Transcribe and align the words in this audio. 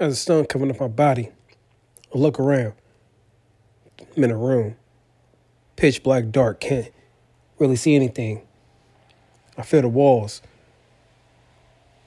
As 0.00 0.14
the 0.14 0.16
sun 0.16 0.46
coming 0.46 0.70
up 0.70 0.80
my 0.80 0.88
body, 0.88 1.28
I 2.14 2.16
look 2.16 2.40
around. 2.40 2.72
I'm 4.16 4.24
in 4.24 4.30
a 4.30 4.36
room. 4.36 4.76
Pitch 5.76 6.02
black 6.02 6.30
dark, 6.30 6.60
can't 6.60 6.90
really 7.58 7.76
see 7.76 7.94
anything. 7.94 8.40
I 9.58 9.62
feel 9.62 9.82
the 9.82 9.88
walls. 9.88 10.40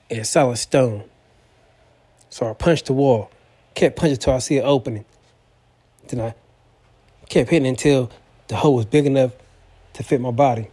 It's 0.09 0.31
solid 0.31 0.57
stone. 0.57 1.03
So 2.31 2.49
I 2.49 2.53
punched 2.53 2.87
the 2.87 2.93
wall. 2.93 3.29
Kept 3.75 3.95
punching 3.95 4.17
till 4.17 4.33
I 4.33 4.39
see 4.39 4.57
an 4.57 4.65
opening. 4.65 5.05
Then 6.07 6.19
I 6.19 6.33
kept 7.29 7.51
hitting 7.51 7.67
until 7.67 8.09
the 8.47 8.55
hole 8.55 8.73
was 8.73 8.85
big 8.85 9.05
enough 9.05 9.33
to 9.93 10.01
fit 10.01 10.19
my 10.19 10.31
body. 10.31 10.67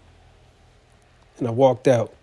And 1.37 1.47
I 1.47 1.51
walked 1.51 1.87
out 1.87 2.15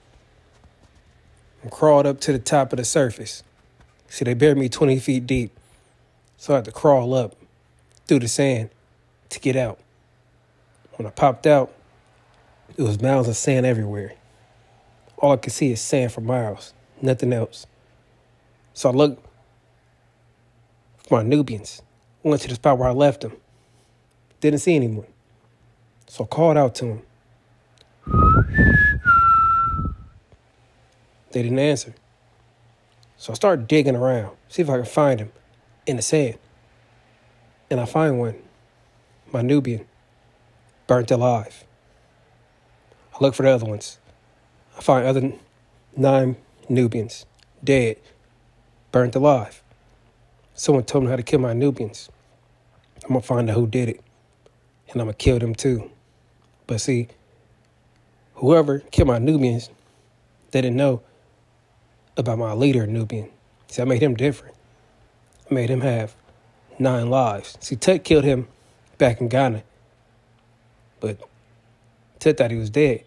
and 1.61 1.69
crawled 1.69 2.07
up 2.07 2.19
to 2.21 2.31
the 2.31 2.39
top 2.39 2.73
of 2.73 2.77
the 2.77 2.83
surface. 2.83 3.43
See, 4.09 4.25
they 4.25 4.33
buried 4.33 4.57
me 4.57 4.69
20 4.69 4.99
feet 4.99 5.27
deep. 5.27 5.51
So 6.37 6.53
I 6.53 6.57
had 6.57 6.65
to 6.65 6.71
crawl 6.71 7.13
up 7.13 7.35
through 8.07 8.19
the 8.19 8.27
sand 8.27 8.69
to 9.29 9.39
get 9.39 9.55
out. 9.55 9.79
When 10.95 11.05
I 11.07 11.11
popped 11.11 11.45
out, 11.45 11.73
it 12.75 12.81
was 12.81 13.01
mounds 13.01 13.27
of 13.27 13.35
sand 13.35 13.65
everywhere. 13.65 14.13
All 15.17 15.31
I 15.31 15.37
could 15.37 15.53
see 15.53 15.71
is 15.71 15.81
sand 15.81 16.11
for 16.11 16.21
miles, 16.21 16.73
nothing 17.01 17.33
else. 17.33 17.65
So 18.73 18.89
I 18.89 18.93
looked 18.93 19.25
for 20.97 21.21
my 21.21 21.27
Nubians. 21.27 21.81
Went 22.23 22.41
to 22.41 22.47
the 22.47 22.55
spot 22.55 22.77
where 22.77 22.89
I 22.89 22.91
left 22.91 23.21
them. 23.21 23.33
Didn't 24.41 24.59
see 24.59 24.75
anyone. 24.75 25.07
So 26.07 26.23
I 26.23 26.27
called 26.27 26.57
out 26.57 26.75
to 26.75 26.85
them. 26.85 27.01
They 31.31 31.43
didn't 31.43 31.59
answer. 31.59 31.93
So 33.17 33.33
I 33.33 33.35
start 33.35 33.67
digging 33.67 33.95
around, 33.95 34.35
see 34.47 34.61
if 34.61 34.69
I 34.69 34.75
can 34.75 34.85
find 34.85 35.19
him 35.19 35.31
in 35.87 35.95
the 35.95 36.03
sand. 36.03 36.37
And 37.69 37.79
I 37.79 37.85
find 37.85 38.19
one, 38.19 38.35
my 39.31 39.41
Nubian, 39.41 39.85
burnt 40.85 41.09
alive. 41.09 41.65
I 43.13 43.17
look 43.23 43.33
for 43.33 43.43
the 43.43 43.49
other 43.49 43.65
ones. 43.65 43.97
I 44.77 44.81
find 44.81 45.05
other 45.05 45.33
nine 45.95 46.37
Nubians, 46.69 47.25
dead, 47.63 47.97
burnt 48.91 49.15
alive. 49.15 49.63
Someone 50.53 50.83
told 50.83 51.05
me 51.05 51.09
how 51.09 51.15
to 51.15 51.23
kill 51.23 51.39
my 51.39 51.53
Nubians. 51.53 52.09
I'm 53.03 53.09
gonna 53.09 53.21
find 53.21 53.49
out 53.49 53.55
who 53.55 53.65
did 53.65 53.89
it, 53.89 54.01
and 54.89 55.01
I'm 55.01 55.07
gonna 55.07 55.13
kill 55.13 55.39
them 55.39 55.55
too. 55.55 55.89
But 56.67 56.81
see, 56.81 57.07
whoever 58.35 58.79
killed 58.79 59.07
my 59.07 59.17
Nubians, 59.17 59.71
they 60.51 60.61
didn't 60.61 60.77
know 60.77 61.01
about 62.17 62.37
my 62.39 62.53
leader, 62.53 62.85
Nubian. 62.87 63.29
See, 63.67 63.81
I 63.81 63.85
made 63.85 64.01
him 64.01 64.15
different. 64.15 64.55
I 65.49 65.53
made 65.53 65.69
him 65.69 65.81
have 65.81 66.15
nine 66.79 67.09
lives. 67.09 67.57
See, 67.61 67.75
Tut 67.75 68.03
killed 68.03 68.23
him 68.23 68.47
back 68.97 69.21
in 69.21 69.27
Ghana, 69.27 69.63
but 70.99 71.19
Tut 72.19 72.37
thought 72.37 72.51
he 72.51 72.57
was 72.57 72.69
dead. 72.69 73.03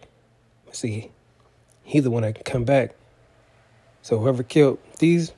See, 0.71 1.11
he's 1.83 2.03
the 2.03 2.11
one 2.11 2.23
that 2.23 2.35
can 2.35 2.43
come 2.43 2.63
back. 2.63 2.95
So 4.01 4.17
whoever 4.17 4.43
killed 4.43 4.79
these 4.99 5.33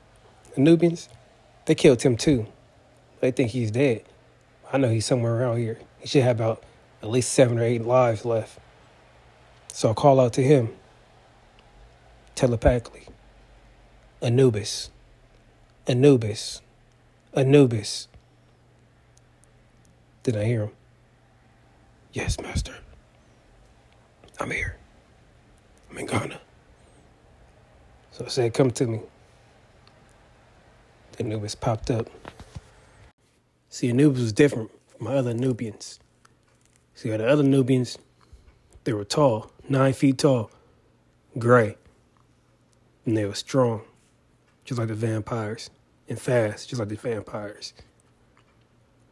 Nubians, 0.56 1.08
they 1.66 1.74
killed 1.74 2.02
him 2.02 2.16
too. 2.16 2.46
They 3.20 3.32
think 3.32 3.50
he's 3.50 3.70
dead. 3.70 4.04
I 4.72 4.78
know 4.78 4.88
he's 4.88 5.06
somewhere 5.06 5.34
around 5.34 5.58
here. 5.58 5.78
He 5.98 6.06
should 6.06 6.22
have 6.22 6.36
about 6.36 6.62
at 7.02 7.10
least 7.10 7.32
seven 7.32 7.58
or 7.58 7.64
eight 7.64 7.84
lives 7.84 8.24
left. 8.24 8.58
So 9.72 9.90
I 9.90 9.94
call 9.94 10.20
out 10.20 10.32
to 10.34 10.42
him 10.42 10.70
telepathically 12.34 13.06
Anubis, 14.24 14.88
Anubis, 15.86 16.62
Anubis. 17.34 18.08
Did 20.22 20.34
I 20.38 20.44
hear 20.44 20.62
him? 20.62 20.70
Yes, 22.14 22.40
Master. 22.40 22.74
I'm 24.40 24.50
here. 24.50 24.78
I'm 25.90 25.98
in 25.98 26.06
Ghana. 26.06 26.40
So 28.12 28.24
I 28.24 28.28
said, 28.28 28.54
Come 28.54 28.70
to 28.70 28.86
me. 28.86 29.00
The 31.12 31.24
Anubis 31.24 31.54
popped 31.54 31.90
up. 31.90 32.08
See, 33.68 33.90
Anubis 33.90 34.22
was 34.22 34.32
different 34.32 34.70
from 34.88 35.04
my 35.04 35.16
other 35.16 35.34
Nubians. 35.34 36.00
See, 36.94 37.10
the 37.10 37.28
other 37.28 37.42
Nubians, 37.42 37.98
they 38.84 38.94
were 38.94 39.04
tall, 39.04 39.52
nine 39.68 39.92
feet 39.92 40.16
tall, 40.16 40.50
gray, 41.38 41.76
and 43.04 43.18
they 43.18 43.26
were 43.26 43.34
strong, 43.34 43.82
just 44.64 44.78
like 44.78 44.88
the 44.88 44.94
vampires, 44.94 45.70
and 46.08 46.20
fast, 46.20 46.68
just 46.68 46.78
like 46.78 46.88
the 46.88 46.96
vampires. 46.96 47.74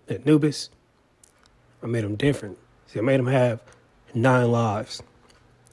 Anubis, 0.09 0.71
I 1.83 1.87
made 1.87 2.05
him 2.05 2.17
different. 2.17 2.59
See, 2.87 2.99
I 2.99 3.03
made 3.03 3.21
him 3.21 3.27
have 3.27 3.63
nine 4.15 4.51
lives. 4.51 5.03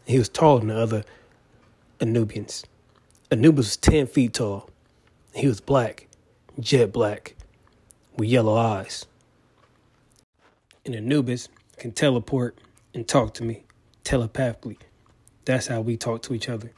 He 0.05 0.17
was 0.17 0.29
taller 0.29 0.59
than 0.59 0.69
the 0.69 0.77
other 0.77 1.03
Anubians. 1.99 2.63
Anubis 3.31 3.57
was 3.57 3.77
10 3.77 4.07
feet 4.07 4.33
tall. 4.33 4.69
He 5.33 5.47
was 5.47 5.61
black, 5.61 6.07
jet 6.59 6.91
black, 6.91 7.35
with 8.17 8.29
yellow 8.29 8.55
eyes. 8.55 9.05
And 10.85 10.95
Anubis 10.95 11.49
can 11.77 11.91
teleport 11.91 12.57
and 12.93 13.07
talk 13.07 13.33
to 13.35 13.43
me 13.43 13.63
telepathically. 14.03 14.79
That's 15.45 15.67
how 15.67 15.81
we 15.81 15.97
talk 15.97 16.21
to 16.23 16.33
each 16.33 16.49
other. 16.49 16.71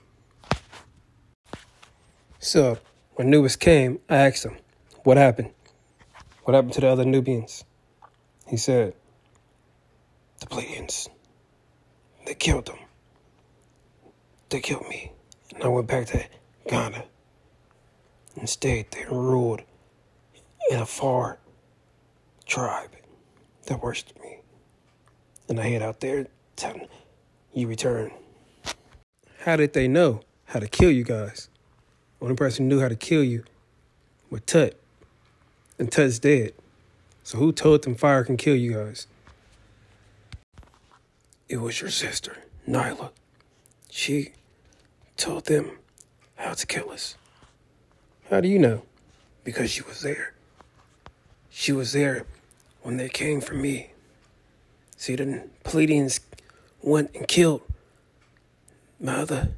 So, 2.39 2.79
when 3.15 3.27
Anubis 3.27 3.55
came, 3.55 3.99
I 4.09 4.17
asked 4.17 4.45
him, 4.45 4.57
What 5.03 5.17
happened? 5.17 5.51
What 6.43 6.53
happened 6.55 6.73
to 6.73 6.81
the 6.81 6.87
other 6.87 7.05
Nubians? 7.05 7.63
He 8.47 8.57
said, 8.57 8.93
The 10.39 10.47
Pleiadians. 10.47 11.09
They 12.25 12.33
killed 12.33 12.67
them. 12.67 12.79
They 14.49 14.59
killed 14.59 14.87
me. 14.89 15.11
And 15.53 15.63
I 15.63 15.67
went 15.67 15.87
back 15.87 16.07
to 16.07 16.23
Ghana 16.67 17.03
and 18.37 18.49
stayed 18.49 18.91
there 18.91 19.07
and 19.07 19.17
ruled 19.17 19.61
in 20.69 20.79
a 20.79 20.85
far 20.85 21.39
tribe 22.45 22.91
that 23.67 23.81
worshipped 23.81 24.19
me. 24.21 24.39
And 25.49 25.59
I 25.59 25.67
head 25.67 25.81
out 25.81 25.99
there 25.99 26.27
telling 26.55 26.87
you 27.53 27.67
return. 27.67 28.11
How 29.39 29.55
did 29.55 29.73
they 29.73 29.87
know 29.87 30.21
how 30.45 30.59
to 30.59 30.67
kill 30.67 30.91
you 30.91 31.03
guys? 31.03 31.49
Only 32.21 32.35
person 32.35 32.69
who 32.69 32.75
knew 32.75 32.81
how 32.81 32.87
to 32.87 32.95
kill 32.95 33.23
you 33.23 33.43
was 34.29 34.41
Tut. 34.45 34.79
And 35.79 35.91
Tut's 35.91 36.19
dead. 36.19 36.53
So 37.23 37.37
who 37.37 37.51
told 37.51 37.83
them 37.83 37.95
fire 37.95 38.23
can 38.23 38.37
kill 38.37 38.55
you 38.55 38.73
guys? 38.73 39.07
It 41.49 41.57
was 41.57 41.81
your 41.81 41.89
sister, 41.89 42.37
Nyla. 42.67 43.11
She 43.89 44.29
told 45.17 45.45
them 45.45 45.71
how 46.35 46.53
to 46.53 46.65
kill 46.65 46.91
us. 46.91 47.17
How 48.29 48.39
do 48.39 48.47
you 48.47 48.59
know? 48.59 48.83
Because 49.43 49.71
she 49.71 49.81
was 49.81 50.01
there. 50.01 50.33
She 51.49 51.71
was 51.71 51.91
there 51.91 52.25
when 52.83 52.97
they 52.97 53.09
came 53.09 53.41
for 53.41 53.55
me. 53.55 53.91
See, 54.95 55.15
the 55.15 55.47
Pleiadians 55.63 56.19
went 56.81 57.13
and 57.15 57.27
killed 57.27 57.63
my 58.99 59.15
other 59.15 59.49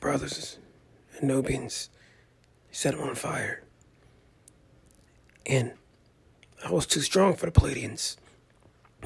brothers 0.00 0.58
Nubians. 1.22 1.90
Set 2.70 2.96
them 2.96 3.08
on 3.08 3.14
fire. 3.14 3.62
And 5.46 5.72
I 6.64 6.70
was 6.70 6.86
too 6.86 7.00
strong 7.00 7.34
for 7.34 7.46
the 7.46 7.52
Pleiadians. 7.52 8.16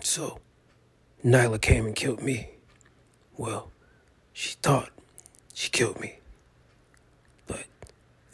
So, 0.03 0.39
Nyla 1.25 1.61
came 1.61 1.87
and 1.87 1.97
killed 1.97 2.23
me. 2.23 2.51
Well, 3.37 3.71
she 4.33 4.55
thought 4.63 4.91
she 5.53 5.69
killed 5.69 6.01
me. 6.01 6.19
But 7.47 7.65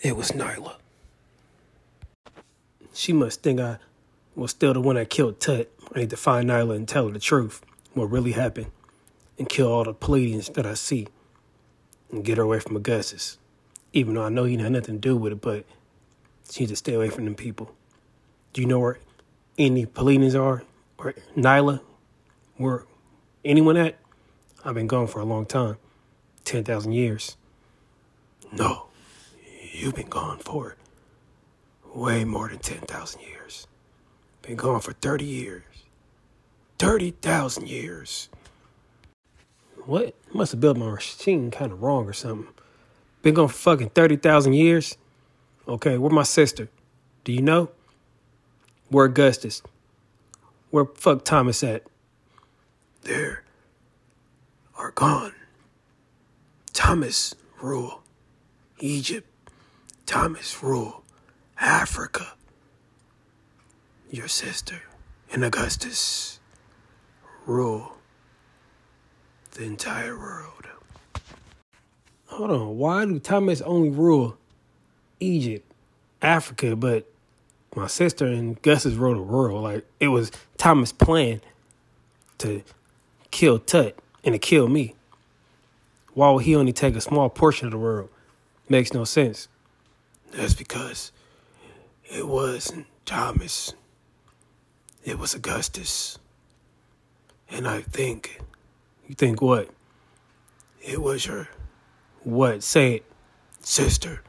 it 0.03 0.17
was 0.17 0.33
Nyla. 0.33 0.77
She 2.93 3.13
must 3.13 3.43
think 3.43 3.61
I 3.61 3.79
was 4.37 4.51
still 4.51 4.75
the 4.75 4.81
one 4.81 4.97
that 4.97 5.11
killed 5.11 5.41
Tut. 5.41 5.71
I 5.95 6.01
need 6.01 6.11
to 6.11 6.17
find 6.17 6.51
Nyla 6.51 6.77
and 6.77 6.87
tell 6.87 7.07
her 7.07 7.13
the 7.13 7.19
truth, 7.19 7.63
what 7.95 8.11
really 8.11 8.33
happened, 8.33 8.71
and 9.39 9.49
kill 9.49 9.73
all 9.73 9.85
the 9.85 9.95
Pleiadians 9.95 10.53
that 10.55 10.67
I 10.67 10.75
see, 10.75 11.09
and 12.11 12.25
get 12.25 12.37
her 12.37 12.45
away 12.45 12.61
from 12.61 12.77
Augustus. 12.77 13.39
Even 13.95 14.15
though 14.15 14.25
I 14.25 14.29
know 14.29 14.43
he 14.43 14.57
had 14.57 14.73
nothing 14.73 14.97
to 14.97 15.01
do 15.01 15.17
with 15.17 15.33
it, 15.33 15.41
but 15.41 15.65
she 16.51 16.63
needs 16.63 16.73
to 16.73 16.77
stay 16.77 16.95
away 16.95 17.11
from 17.11 17.25
them 17.25 17.37
people. 17.37 17.73
Do 18.53 18.61
you 18.61 18.67
know 18.67 18.81
where 18.81 18.99
any 19.57 19.87
Pleiadians 19.87 20.35
are? 20.35 20.65
Or 20.99 21.15
Nyla? 21.37 21.81
Where 22.57 22.85
anyone 23.45 23.77
at? 23.77 23.97
I've 24.65 24.75
been 24.75 24.89
gone 24.89 25.07
for 25.07 25.21
a 25.21 25.25
long 25.25 25.47
time 25.47 25.77
10,000 26.45 26.91
years. 26.91 27.37
No, 28.51 28.87
you've 29.73 29.95
been 29.95 30.09
gone 30.09 30.39
for 30.39 30.77
way 31.95 32.25
more 32.25 32.49
than 32.49 32.59
10,000 32.59 33.21
years. 33.21 33.69
Been 34.43 34.57
gone 34.57 34.81
for 34.81 34.93
30 34.93 35.25
years. 35.25 35.63
30,000 36.81 37.69
years. 37.69 38.29
What? 39.85 40.15
Must 40.33 40.53
have 40.53 40.61
built 40.61 40.79
my 40.79 40.91
machine 40.91 41.53
kind 41.53 41.71
of 41.71 41.83
wrong 41.83 42.07
or 42.07 42.13
something. 42.13 42.54
Been 43.25 43.33
gone 43.33 43.49
fucking 43.49 43.89
30,000 43.89 44.53
years? 44.53 44.99
Okay, 45.67 45.97
where 45.97 46.11
my 46.11 46.25
sister? 46.25 46.69
Do 47.25 47.33
you 47.33 47.41
know? 47.41 47.71
Where 48.91 49.07
Augustus? 49.07 49.63
Where 50.69 50.85
fuck 50.85 51.25
Thomas 51.25 51.65
at? 51.65 51.85
There 53.01 53.43
are 54.77 54.91
gone. 54.91 55.33
Thomas 56.75 57.35
rule 57.63 58.03
Egypt. 58.81 59.27
Thomas 60.05 60.63
rule 60.63 61.03
Africa. 61.59 62.35
Your 64.11 64.29
sister 64.29 64.83
and 65.33 65.43
Augustus 65.47 66.41
rule 67.47 67.97
the 69.53 69.65
entire 69.65 70.15
world. 70.19 70.67
Hold 72.35 72.51
on. 72.51 72.79
Why 72.79 73.05
do 73.05 73.21
Thomas 73.21 73.61
only 73.61 73.91
rule 73.91 74.37
Egypt, 75.21 75.71
Africa, 76.21 76.75
but 76.75 77.09
my 77.77 77.87
sister 77.87 78.27
and 78.27 78.61
Gus's 78.61 78.97
rule 78.97 79.15
the 79.15 79.23
world? 79.23 79.63
Like 79.63 79.87
it 80.01 80.09
was 80.09 80.33
Thomas' 80.59 80.91
plan 80.91 81.41
to 82.39 82.65
kill 83.31 83.61
Tut 83.61 83.97
and 84.25 84.33
to 84.33 84.41
kill 84.41 84.67
me. 84.67 84.97
Why 86.15 86.33
would 86.33 86.43
he 86.45 86.57
only 86.57 86.73
take 86.73 86.97
a 86.97 87.01
small 87.01 87.31
portion 87.31 87.69
of 87.69 87.71
the 87.71 87.79
world? 87.79 88.09
Makes 88.69 88.93
no 88.93 89.05
sense. 89.05 89.47
That's 90.33 90.55
because 90.55 91.13
it 92.03 92.27
wasn't 92.27 92.87
Thomas. 93.07 93.75
It 95.05 95.21
was 95.21 95.35
Augustus. 95.35 96.19
And 97.49 97.69
I 97.69 97.83
think. 97.83 98.41
You 99.07 99.15
think 99.15 99.41
what? 99.41 99.71
It 100.83 101.01
was 101.01 101.27
your. 101.27 101.49
What? 102.25 102.63
Say 102.63 102.95
it. 102.95 103.05
Sister. 103.61 104.23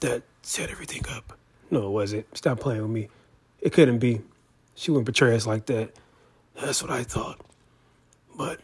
That 0.00 0.22
set 0.42 0.70
everything 0.70 1.04
up. 1.08 1.38
No, 1.70 1.86
it 1.86 1.90
wasn't. 1.90 2.36
Stop 2.36 2.60
playing 2.60 2.82
with 2.82 2.90
me. 2.90 3.08
It 3.60 3.72
couldn't 3.72 3.98
be. 3.98 4.22
She 4.74 4.90
wouldn't 4.90 5.06
betray 5.06 5.34
us 5.34 5.46
like 5.46 5.66
that. 5.66 5.92
That's 6.54 6.82
what 6.82 6.90
I 6.90 7.04
thought. 7.04 7.40
But 8.36 8.60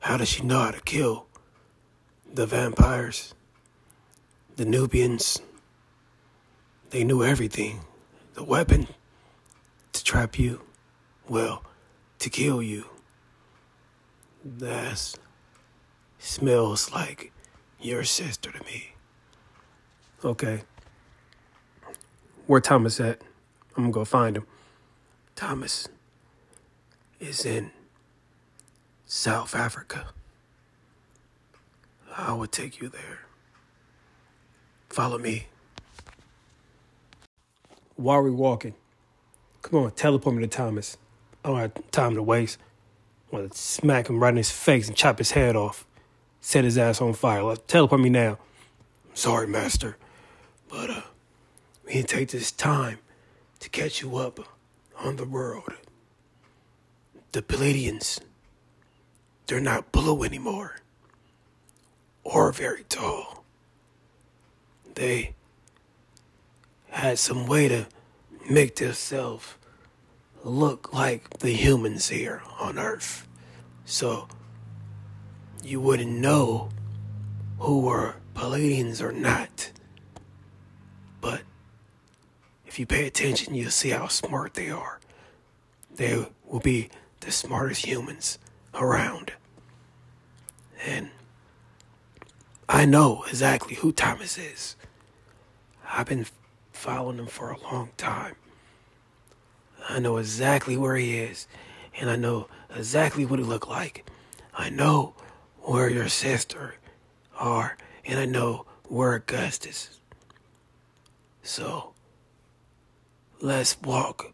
how 0.00 0.16
does 0.16 0.28
she 0.28 0.42
know 0.42 0.60
how 0.60 0.70
to 0.70 0.80
kill 0.80 1.26
the 2.32 2.46
vampires? 2.46 3.34
The 4.56 4.64
Nubians? 4.64 5.40
They 6.90 7.04
knew 7.04 7.22
everything. 7.22 7.80
The 8.34 8.44
weapon 8.44 8.88
to 9.92 10.04
trap 10.04 10.38
you. 10.38 10.62
Well, 11.28 11.62
to 12.18 12.30
kill 12.30 12.62
you. 12.62 12.86
That 14.44 15.16
smells 16.18 16.92
like 16.92 17.32
your 17.80 18.04
sister 18.04 18.52
to 18.52 18.64
me. 18.64 18.92
Okay. 20.24 20.62
Where 22.46 22.60
Thomas 22.60 23.00
at? 23.00 23.20
I'm 23.76 23.84
gonna 23.84 23.92
go 23.92 24.04
find 24.04 24.36
him. 24.36 24.46
Thomas 25.34 25.88
is 27.18 27.46
in 27.46 27.70
South 29.06 29.54
Africa. 29.54 30.08
I 32.16 32.32
will 32.32 32.46
take 32.46 32.80
you 32.80 32.88
there. 32.88 33.20
Follow 34.88 35.18
me. 35.18 35.46
Why 37.96 38.14
are 38.16 38.22
we 38.22 38.30
walking? 38.30 38.74
Come 39.62 39.84
on, 39.84 39.90
teleport 39.92 40.34
me 40.34 40.42
to 40.42 40.48
Thomas. 40.48 40.96
I 41.44 41.48
don't 41.48 41.58
have 41.58 41.90
time 41.90 42.14
to 42.14 42.22
waste. 42.22 42.58
I 43.32 43.36
want 43.36 43.52
to 43.52 43.58
smack 43.58 44.08
him 44.08 44.18
right 44.18 44.30
in 44.30 44.36
his 44.36 44.50
face 44.50 44.88
and 44.88 44.96
chop 44.96 45.18
his 45.18 45.30
head 45.30 45.54
off. 45.54 45.86
Set 46.40 46.64
his 46.64 46.78
ass 46.78 47.00
on 47.00 47.12
fire. 47.12 47.42
Let 47.42 47.68
teleport 47.68 48.00
me 48.00 48.08
now. 48.08 48.38
Sorry, 49.14 49.46
Master, 49.46 49.96
but 50.68 50.90
uh, 50.90 51.02
we 51.84 51.94
to 51.94 52.02
take 52.04 52.30
this 52.30 52.50
time 52.50 52.98
to 53.58 53.68
catch 53.68 54.00
you 54.00 54.16
up 54.16 54.40
on 54.98 55.16
the 55.16 55.24
world. 55.24 55.72
The 57.32 57.42
Pleiadians, 57.42 58.20
they're 59.46 59.60
not 59.60 59.92
blue 59.92 60.22
anymore, 60.22 60.76
or 62.24 62.52
very 62.52 62.84
tall. 62.84 63.44
They 64.94 65.34
had 66.88 67.18
some 67.18 67.46
way 67.46 67.68
to 67.68 67.86
make 68.48 68.76
themselves 68.76 69.54
look 70.44 70.92
like 70.92 71.38
the 71.38 71.52
humans 71.52 72.08
here 72.08 72.42
on 72.58 72.78
Earth. 72.78 73.26
So 73.84 74.28
you 75.62 75.80
wouldn't 75.80 76.10
know 76.10 76.70
who 77.58 77.80
were 77.80 78.14
Pleiadians 78.34 79.02
or 79.02 79.12
not. 79.12 79.72
But 81.20 81.42
if 82.66 82.78
you 82.78 82.86
pay 82.86 83.06
attention, 83.06 83.54
you'll 83.54 83.70
see 83.70 83.90
how 83.90 84.08
smart 84.08 84.54
they 84.54 84.70
are. 84.70 85.00
They 85.94 86.26
will 86.46 86.60
be 86.60 86.88
the 87.20 87.30
smartest 87.30 87.84
humans 87.84 88.38
around. 88.74 89.32
And 90.86 91.10
I 92.68 92.86
know 92.86 93.24
exactly 93.28 93.74
who 93.74 93.92
Thomas 93.92 94.38
is. 94.38 94.76
I've 95.92 96.06
been 96.06 96.26
following 96.72 97.18
him 97.18 97.26
for 97.26 97.50
a 97.50 97.60
long 97.60 97.90
time. 97.96 98.36
I 99.88 99.98
know 99.98 100.16
exactly 100.18 100.76
where 100.76 100.96
he 100.96 101.18
is, 101.18 101.48
and 101.98 102.08
I 102.08 102.16
know 102.16 102.48
exactly 102.74 103.26
what 103.26 103.38
he 103.38 103.44
looked 103.44 103.68
like. 103.68 104.08
I 104.54 104.70
know 104.70 105.14
where 105.62 105.88
your 105.90 106.08
sister 106.08 106.76
are, 107.38 107.76
and 108.04 108.18
I 108.18 108.24
know 108.24 108.66
where 108.88 109.14
Augustus. 109.14 110.00
So 111.42 111.92
let's 113.40 113.80
walk, 113.80 114.32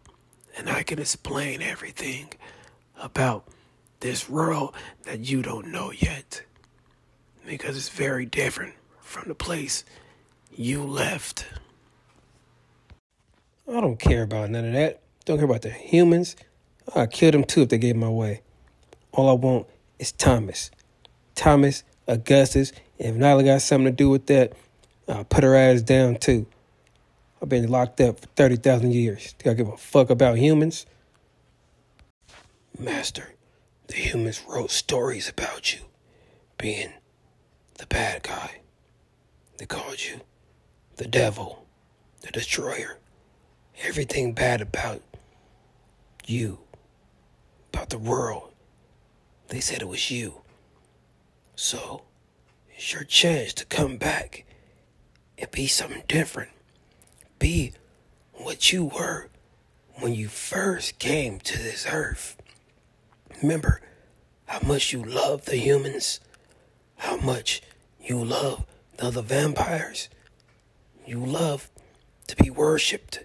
and 0.56 0.68
I 0.68 0.82
can 0.82 0.98
explain 0.98 1.62
everything 1.62 2.30
about 3.00 3.48
this 4.00 4.28
world 4.28 4.74
that 5.04 5.20
you 5.20 5.42
don't 5.42 5.68
know 5.68 5.92
yet, 5.92 6.42
because 7.46 7.76
it's 7.76 7.88
very 7.88 8.26
different 8.26 8.74
from 9.00 9.28
the 9.28 9.34
place 9.34 9.84
you 10.54 10.82
left. 10.82 11.46
I 13.68 13.80
don't 13.80 13.98
care 13.98 14.22
about 14.22 14.50
none 14.50 14.64
of 14.64 14.72
that. 14.74 15.00
Don't 15.24 15.38
care 15.38 15.44
about 15.44 15.62
the 15.62 15.70
humans. 15.70 16.36
I'd 16.94 17.10
kill 17.10 17.32
them 17.32 17.44
too 17.44 17.62
if 17.62 17.68
they 17.68 17.78
gave 17.78 17.96
my 17.96 18.08
way. 18.08 18.42
All 19.12 19.28
I 19.28 19.32
want 19.32 19.66
is 19.98 20.12
Thomas. 20.12 20.70
Thomas, 21.36 21.84
Augustus, 22.08 22.72
if 22.98 23.14
Nyla 23.14 23.44
got 23.44 23.62
something 23.62 23.84
to 23.84 23.92
do 23.92 24.10
with 24.10 24.26
that, 24.26 24.54
I'll 25.08 25.24
put 25.24 25.44
her 25.44 25.54
ass 25.54 25.82
down 25.82 26.16
too. 26.16 26.46
I've 27.40 27.48
been 27.48 27.68
locked 27.68 28.00
up 28.00 28.18
for 28.18 28.26
30,000 28.28 28.92
years. 28.92 29.34
Do 29.38 29.50
I 29.50 29.54
give 29.54 29.68
a 29.68 29.76
fuck 29.76 30.10
about 30.10 30.38
humans? 30.38 30.86
Master, 32.78 33.34
the 33.86 33.94
humans 33.94 34.42
wrote 34.48 34.70
stories 34.70 35.28
about 35.28 35.72
you 35.72 35.80
being 36.58 36.92
the 37.78 37.86
bad 37.86 38.22
guy. 38.22 38.60
They 39.58 39.66
called 39.66 40.02
you 40.02 40.20
the 40.96 41.06
devil, 41.06 41.66
the 42.22 42.32
destroyer. 42.32 42.98
Everything 43.82 44.32
bad 44.32 44.62
about 44.62 45.02
you, 46.26 46.58
about 47.72 47.90
the 47.90 47.98
world. 47.98 48.52
They 49.48 49.60
said 49.60 49.82
it 49.82 49.88
was 49.88 50.10
you. 50.10 50.40
So, 51.56 52.02
it's 52.76 52.92
your 52.92 53.04
chance 53.04 53.54
to 53.54 53.64
come 53.64 53.96
back 53.96 54.44
and 55.38 55.50
be 55.50 55.66
something 55.66 56.02
different. 56.06 56.50
Be 57.38 57.72
what 58.34 58.72
you 58.72 58.84
were 58.84 59.28
when 59.94 60.14
you 60.14 60.28
first 60.28 60.98
came 60.98 61.40
to 61.40 61.56
this 61.58 61.86
earth. 61.90 62.36
Remember 63.42 63.80
how 64.44 64.60
much 64.60 64.92
you 64.92 65.02
love 65.02 65.46
the 65.46 65.56
humans, 65.56 66.20
how 66.96 67.16
much 67.16 67.62
you 68.02 68.22
love 68.22 68.66
the 68.98 69.06
other 69.06 69.22
vampires. 69.22 70.10
You 71.06 71.24
love 71.24 71.70
to 72.26 72.36
be 72.36 72.50
worshipped. 72.50 73.20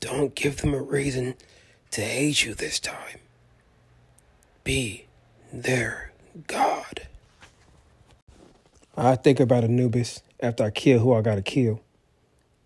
Don't 0.00 0.36
give 0.36 0.58
them 0.58 0.74
a 0.74 0.80
reason 0.80 1.34
to 1.90 2.02
hate 2.02 2.44
you 2.44 2.54
this 2.54 2.78
time. 2.78 3.18
Be 4.62 5.06
their 5.52 6.13
God. 6.46 7.06
I 8.96 9.16
think 9.16 9.40
about 9.40 9.64
Anubis 9.64 10.22
after 10.40 10.64
I 10.64 10.70
kill 10.70 11.00
who 11.00 11.14
I 11.14 11.22
gotta 11.22 11.42
kill. 11.42 11.80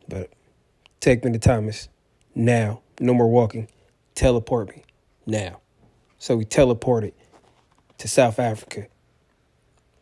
But 0.09 0.31
take 1.01 1.25
me 1.25 1.33
to 1.33 1.39
Thomas. 1.39 1.89
Now. 2.35 2.83
No 3.01 3.15
more 3.15 3.29
walking. 3.29 3.69
Teleport 4.15 4.69
me. 4.71 4.83
Now. 5.27 5.61
So 6.19 6.37
we 6.37 6.45
teleported 6.45 7.13
to 7.99 8.09
South 8.09 8.39
Africa. 8.39 8.87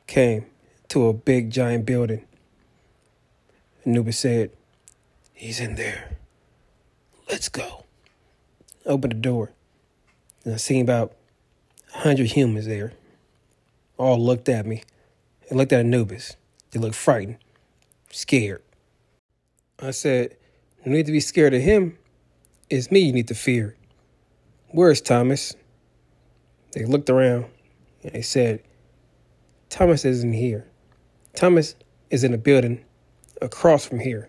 Came 0.06 0.46
to 0.88 1.08
a 1.08 1.12
big 1.12 1.50
giant 1.50 1.84
building. 1.84 2.24
Anubis 3.84 4.18
said, 4.18 4.50
He's 5.32 5.60
in 5.60 5.74
there. 5.74 6.16
Let's 7.28 7.48
go. 7.48 7.84
Open 8.86 9.10
the 9.10 9.16
door. 9.16 9.52
And 10.44 10.54
I 10.54 10.56
seen 10.56 10.82
about 10.82 11.12
a 11.94 11.98
hundred 11.98 12.28
humans 12.28 12.66
there. 12.66 12.92
All 13.98 14.18
looked 14.18 14.48
at 14.48 14.66
me 14.66 14.82
and 15.48 15.58
looked 15.58 15.72
at 15.72 15.80
Anubis. 15.80 16.36
They 16.70 16.80
looked 16.80 16.94
frightened, 16.94 17.38
scared. 18.10 18.62
I 19.78 19.90
said, 19.90 20.36
You 20.84 20.92
need 20.92 21.06
to 21.06 21.12
be 21.12 21.20
scared 21.20 21.54
of 21.54 21.62
him. 21.62 21.98
It's 22.68 22.90
me 22.90 23.00
you 23.00 23.12
need 23.12 23.28
to 23.28 23.34
fear. 23.34 23.76
Where's 24.68 25.00
Thomas? 25.00 25.54
They 26.72 26.84
looked 26.84 27.08
around 27.08 27.46
and 28.02 28.12
they 28.12 28.22
said, 28.22 28.62
Thomas 29.68 30.04
isn't 30.04 30.32
here. 30.32 30.66
Thomas 31.34 31.74
is 32.10 32.24
in 32.24 32.34
a 32.34 32.38
building 32.38 32.84
across 33.40 33.86
from 33.86 34.00
here. 34.00 34.28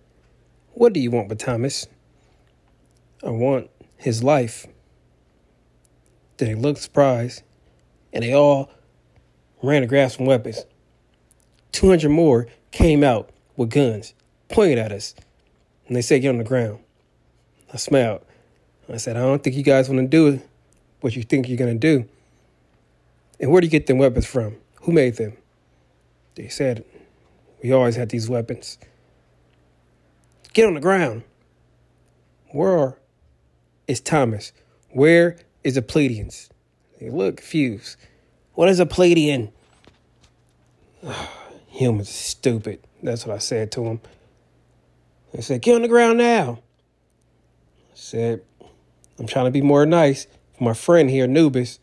What 0.73 0.93
do 0.93 0.99
you 0.99 1.11
want 1.11 1.29
with 1.29 1.39
Thomas? 1.39 1.87
I 3.23 3.29
want 3.29 3.69
his 3.97 4.23
life. 4.23 4.67
They 6.37 6.53
looked 6.53 6.79
surprised 6.79 7.43
and 8.13 8.23
they 8.23 8.33
all 8.33 8.69
ran 9.61 9.81
to 9.81 9.87
grab 9.87 10.11
some 10.11 10.25
weapons. 10.25 10.65
200 11.71 12.09
more 12.09 12.47
came 12.71 13.03
out 13.03 13.29
with 13.55 13.69
guns, 13.69 14.13
pointed 14.49 14.77
at 14.77 14.91
us, 14.91 15.15
and 15.87 15.95
they 15.95 16.01
said, 16.01 16.21
Get 16.21 16.29
on 16.29 16.37
the 16.37 16.43
ground. 16.43 16.79
I 17.73 17.77
smiled. 17.77 18.21
I 18.91 18.97
said, 18.97 19.17
I 19.17 19.21
don't 19.21 19.43
think 19.43 19.55
you 19.55 19.63
guys 19.63 19.89
want 19.89 19.99
to 19.99 20.07
do 20.07 20.41
what 21.01 21.15
you 21.15 21.23
think 21.23 21.47
you're 21.47 21.57
going 21.57 21.77
to 21.77 21.79
do. 21.79 22.07
And 23.39 23.51
where 23.51 23.61
do 23.61 23.67
you 23.67 23.71
get 23.71 23.87
them 23.87 23.97
weapons 23.97 24.25
from? 24.25 24.55
Who 24.83 24.91
made 24.91 25.17
them? 25.17 25.35
They 26.35 26.47
said, 26.47 26.85
We 27.61 27.71
always 27.71 27.95
had 27.95 28.09
these 28.09 28.29
weapons. 28.29 28.77
Get 30.53 30.65
on 30.65 30.75
the 30.75 30.79
ground. 30.79 31.23
Where 32.51 32.97
is 33.87 33.99
Thomas? 33.99 34.53
Where 34.89 35.37
is 35.63 35.75
the 35.75 35.81
Pleiadians? 35.81 36.49
They 36.99 37.09
look 37.09 37.37
confused. 37.37 37.97
What 38.57 38.69
is 38.69 38.79
a 38.79 38.87
Pleiadian? 38.87 39.51
Humans 41.67 42.09
are 42.09 42.11
stupid. 42.11 42.79
That's 43.03 43.23
what 43.23 43.35
I 43.35 43.37
said 43.37 43.71
to 43.73 43.85
him. 43.85 44.01
I 45.37 45.41
said, 45.41 45.61
Get 45.61 45.75
on 45.75 45.83
the 45.83 45.87
ground 45.87 46.17
now. 46.17 46.57
I 47.91 47.93
said, 47.93 48.41
I'm 49.19 49.27
trying 49.27 49.45
to 49.45 49.51
be 49.51 49.61
more 49.61 49.85
nice 49.85 50.25
for 50.57 50.63
my 50.63 50.73
friend 50.73 51.07
here, 51.07 51.27
Nubis. 51.27 51.77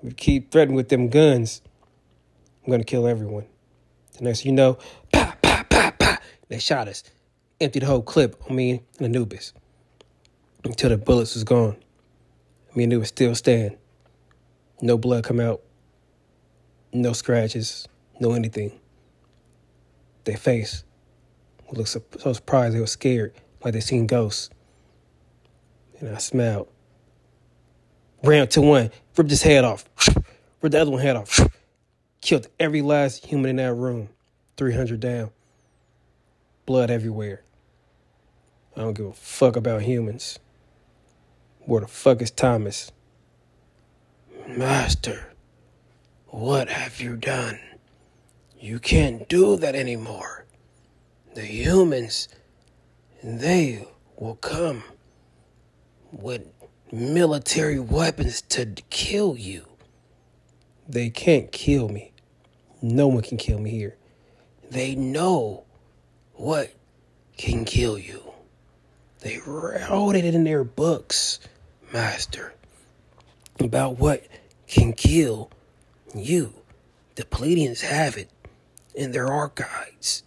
We 0.00 0.12
keep 0.12 0.52
threatening 0.52 0.76
with 0.76 0.90
them 0.90 1.08
guns. 1.08 1.60
I'm 2.64 2.70
gonna 2.70 2.84
kill 2.84 3.08
everyone. 3.08 3.46
The 4.18 4.22
next 4.22 4.42
thing 4.42 4.52
you 4.52 4.56
know, 4.56 4.78
pa 5.12 5.36
pa 5.42 5.66
pa 5.68 5.92
pa, 5.98 6.18
they 6.48 6.60
shot 6.60 6.86
us. 6.86 7.02
Emptied 7.60 7.82
the 7.82 7.86
whole 7.86 8.00
clip 8.00 8.40
on 8.48 8.54
me 8.54 8.84
and 9.00 9.06
Anubis. 9.06 9.54
Until 10.62 10.90
the 10.90 10.98
bullets 10.98 11.34
was 11.34 11.42
gone. 11.42 11.74
Me 12.76 12.84
and 12.84 12.92
Anubis 12.92 13.08
still 13.08 13.34
stand. 13.34 13.76
No 14.80 14.96
blood 14.96 15.24
come 15.24 15.40
out. 15.40 15.62
No 16.92 17.12
scratches. 17.12 17.88
No 18.20 18.32
anything. 18.32 18.78
Their 20.24 20.36
face 20.36 20.84
looked 21.72 21.88
so, 21.88 22.32
surprised 22.32 22.74
they 22.74 22.80
were 22.80 22.86
scared, 22.86 23.32
like 23.64 23.72
they 23.74 23.80
seen 23.80 24.06
ghosts. 24.06 24.50
And 25.98 26.14
I 26.14 26.18
smiled. 26.18 26.68
Ran 28.22 28.46
to 28.48 28.60
one, 28.60 28.90
ripped 29.16 29.30
his 29.30 29.42
head 29.42 29.64
off, 29.64 29.84
ripped 30.60 30.72
the 30.72 30.80
other 30.80 30.90
one 30.90 31.00
head 31.00 31.16
off, 31.16 31.40
killed 32.20 32.46
every 32.60 32.82
last 32.82 33.26
human 33.26 33.50
in 33.50 33.56
that 33.56 33.74
room. 33.74 34.08
300 34.56 35.00
down. 35.00 35.30
Blood 36.66 36.90
everywhere. 36.90 37.42
I 38.76 38.80
don't 38.80 38.94
give 38.94 39.06
a 39.06 39.12
fuck 39.12 39.56
about 39.56 39.82
humans. 39.82 40.38
Where 41.60 41.80
the 41.80 41.88
fuck 41.88 42.22
is 42.22 42.30
Thomas? 42.30 42.92
Master, 44.46 45.31
what 46.32 46.70
have 46.70 46.98
you 46.98 47.14
done? 47.14 47.60
You 48.58 48.78
can't 48.78 49.28
do 49.28 49.56
that 49.56 49.74
anymore. 49.74 50.46
The 51.34 51.42
humans, 51.42 52.26
they 53.22 53.86
will 54.16 54.36
come 54.36 54.82
with 56.10 56.46
military 56.90 57.78
weapons 57.78 58.40
to 58.42 58.64
kill 58.88 59.36
you. 59.36 59.66
They 60.88 61.10
can't 61.10 61.52
kill 61.52 61.90
me. 61.90 62.12
No 62.80 63.08
one 63.08 63.22
can 63.22 63.36
kill 63.36 63.58
me 63.58 63.70
here. 63.70 63.96
They 64.70 64.94
know 64.94 65.64
what 66.32 66.72
can 67.36 67.66
kill 67.66 67.98
you. 67.98 68.22
They 69.20 69.38
wrote 69.46 70.16
it 70.16 70.24
in 70.24 70.44
their 70.44 70.64
books, 70.64 71.40
Master, 71.92 72.54
about 73.60 73.98
what 73.98 74.26
can 74.66 74.94
kill 74.94 75.50
you. 76.14 76.54
The 77.14 77.24
Pleiadians 77.24 77.80
have 77.82 78.16
it 78.16 78.30
in 78.94 79.12
their 79.12 79.28
archives. 79.28 80.22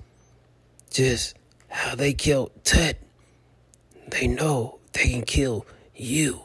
Just 0.89 1.35
how 1.69 1.95
they 1.95 2.13
killed 2.13 2.51
Tut. 2.63 2.97
They 4.07 4.27
know 4.27 4.79
they 4.93 5.09
can 5.09 5.23
kill 5.23 5.65
you. 5.95 6.41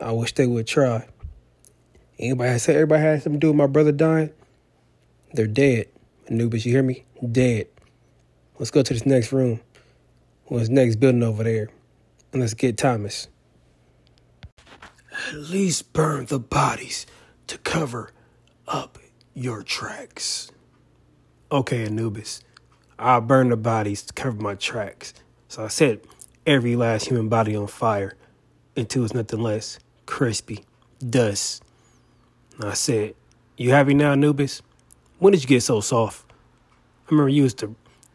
I 0.00 0.12
wish 0.12 0.34
they 0.34 0.46
would 0.46 0.66
try. 0.66 1.08
Anybody 2.18 2.50
has 2.50 2.68
everybody 2.68 3.02
has 3.02 3.22
something 3.24 3.40
to 3.40 3.44
do 3.44 3.48
with 3.48 3.56
my 3.56 3.66
brother 3.66 3.92
dying? 3.92 4.30
They're 5.32 5.46
dead. 5.46 5.86
Anubis, 6.28 6.66
you 6.66 6.72
hear 6.72 6.82
me? 6.82 7.04
Dead. 7.32 7.66
Let's 8.58 8.70
go 8.70 8.82
to 8.82 8.92
this 8.92 9.06
next 9.06 9.32
room. 9.32 9.60
Or 10.46 10.58
this 10.58 10.68
next 10.68 10.96
building 10.96 11.22
over 11.22 11.44
there. 11.44 11.68
And 12.32 12.40
let's 12.40 12.54
get 12.54 12.76
Thomas. 12.76 13.28
At 15.28 15.34
least 15.34 15.92
burn 15.92 16.26
the 16.26 16.38
bodies 16.38 17.06
to 17.48 17.58
cover 17.58 18.12
up 18.66 18.98
your 19.34 19.62
tracks. 19.62 20.50
Okay, 21.50 21.84
Anubis. 21.84 22.40
I'll 22.98 23.20
burn 23.20 23.48
the 23.48 23.56
bodies 23.56 24.02
to 24.02 24.12
cover 24.12 24.40
my 24.40 24.54
tracks. 24.54 25.14
So 25.48 25.64
I 25.64 25.68
set 25.68 26.04
every 26.46 26.76
last 26.76 27.08
human 27.08 27.28
body 27.28 27.56
on 27.56 27.66
fire 27.66 28.14
until 28.76 29.04
it's 29.04 29.14
nothing 29.14 29.40
less 29.40 29.78
crispy 30.06 30.64
dust. 31.08 31.62
And 32.56 32.70
I 32.70 32.74
said, 32.74 33.14
You 33.56 33.70
happy 33.70 33.94
now, 33.94 34.12
Anubis? 34.12 34.62
When 35.18 35.32
did 35.32 35.42
you 35.42 35.48
get 35.48 35.62
so 35.62 35.80
soft? 35.80 36.24
I 37.06 37.10
remember 37.10 37.30
you 37.30 37.42
used 37.42 37.58
to 37.58 37.74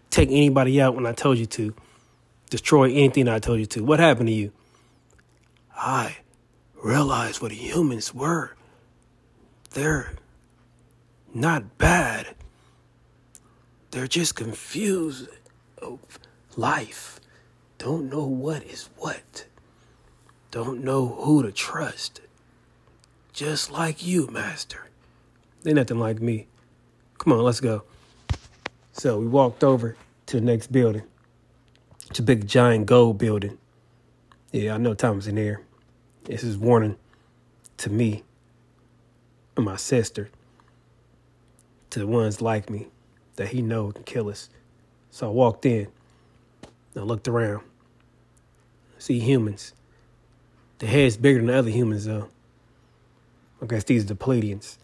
take 0.09 0.29
anybody 0.29 0.79
out 0.81 0.95
when 0.95 1.05
I 1.05 1.13
told 1.13 1.37
you 1.37 1.45
to, 1.47 1.73
destroy 2.49 2.91
anything 2.91 3.27
I 3.27 3.39
told 3.39 3.59
you 3.59 3.65
to. 3.67 3.83
What 3.83 3.99
happened 3.99 4.27
to 4.27 4.33
you? 4.33 4.51
I 5.75 6.17
realized 6.83 7.41
what 7.41 7.51
humans 7.51 8.13
were. 8.13 8.55
They're 9.73 10.13
not 11.33 11.77
bad. 11.77 12.35
They're 13.91 14.07
just 14.07 14.35
confused 14.35 15.27
of 15.81 15.99
life. 16.55 17.19
Don't 17.79 18.09
know 18.09 18.23
what 18.23 18.63
is 18.63 18.89
what. 18.97 19.45
Don't 20.51 20.83
know 20.83 21.07
who 21.07 21.41
to 21.41 21.51
trust. 21.51 22.21
Just 23.33 23.71
like 23.71 24.05
you, 24.05 24.27
Master. 24.27 24.89
They're 25.63 25.73
nothing 25.73 25.99
like 25.99 26.21
me. 26.21 26.47
Come 27.17 27.33
on, 27.33 27.39
let's 27.39 27.59
go. 27.59 27.83
So 28.91 29.17
we 29.17 29.27
walked 29.27 29.63
over 29.63 29.97
to 30.27 30.39
the 30.39 30.45
next 30.45 30.71
building. 30.71 31.03
It's 32.11 32.19
a 32.19 32.23
big 32.23 32.47
giant 32.47 32.85
gold 32.85 33.17
building. 33.17 33.57
Yeah, 34.51 34.75
I 34.75 34.77
know 34.77 34.93
Thomas 34.93 35.25
in 35.25 35.37
here. 35.37 35.61
This 36.25 36.43
is 36.43 36.59
warning 36.59 36.95
to 37.77 37.89
me 37.89 38.23
and 39.55 39.65
my 39.65 39.75
sister 39.75 40.29
to 41.89 41.99
the 41.99 42.07
ones 42.07 42.41
like 42.41 42.69
me 42.69 42.87
that 43.35 43.49
he 43.49 43.61
know 43.61 43.91
can 43.91 44.03
kill 44.03 44.29
us. 44.29 44.49
So 45.11 45.27
I 45.27 45.31
walked 45.31 45.65
in. 45.65 45.87
I 46.95 46.99
looked 46.99 47.27
around. 47.27 47.63
See 48.97 49.19
humans. 49.19 49.73
The 50.79 50.87
head's 50.87 51.17
bigger 51.17 51.39
than 51.39 51.47
the 51.47 51.57
other 51.57 51.69
humans 51.69 52.05
though. 52.05 52.29
I 53.61 53.65
guess 53.65 53.83
these 53.83 54.03
are 54.03 54.07
the 54.07 54.15
Pleiadians. 54.15 54.77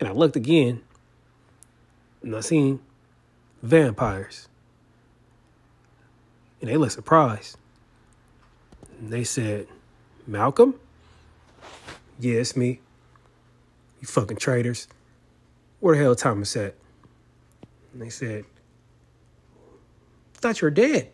And 0.00 0.08
I 0.08 0.12
looked 0.12 0.36
again 0.36 0.82
and 2.22 2.34
I 2.34 2.40
seen 2.40 2.80
vampires. 3.62 4.48
And 6.60 6.70
they 6.70 6.76
looked 6.76 6.92
surprised. 6.92 7.56
And 8.98 9.12
they 9.12 9.24
said, 9.24 9.68
Malcolm? 10.26 10.74
Yeah, 12.18 12.40
it's 12.40 12.56
me. 12.56 12.80
You 14.00 14.06
fucking 14.06 14.36
traitors 14.36 14.88
where 15.80 15.96
the 15.96 16.02
hell 16.02 16.14
Thomas 16.14 16.56
at? 16.56 16.74
And 17.92 18.02
they 18.02 18.10
said, 18.10 18.44
thought 20.34 20.60
you 20.60 20.66
were 20.66 20.70
dead. 20.70 21.10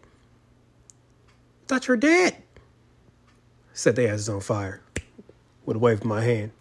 thought 1.67 1.87
you 1.89 1.93
were 1.93 1.97
dead. 1.97 2.43
Set 3.73 3.97
their 3.97 4.13
asses 4.13 4.29
on 4.29 4.41
fire 4.41 4.83
with 5.65 5.77
a 5.77 5.81
wave 5.81 6.01
of 6.01 6.05
my 6.05 6.23
hand. 6.23 6.53